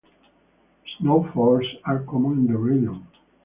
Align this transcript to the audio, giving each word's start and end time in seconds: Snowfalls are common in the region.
Snowfalls 0.97 1.67
are 1.85 1.99
common 2.05 2.31
in 2.39 2.47
the 2.47 2.57
region. 2.57 3.05